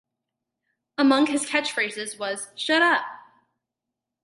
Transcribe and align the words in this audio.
Among 0.97 1.27
his 1.27 1.45
catchphrases 1.45 2.17
was 2.17 2.49
Shut 2.55 2.81
Up!! 2.81 3.05